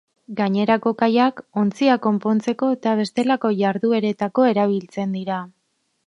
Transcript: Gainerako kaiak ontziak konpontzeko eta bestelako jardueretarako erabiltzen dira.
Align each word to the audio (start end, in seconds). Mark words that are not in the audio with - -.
Gainerako 0.37 0.91
kaiak 1.01 1.41
ontziak 1.63 2.01
konpontzeko 2.05 2.69
eta 2.77 2.93
bestelako 2.99 3.51
jardueretarako 3.59 4.47
erabiltzen 4.53 5.13
dira. 5.19 5.37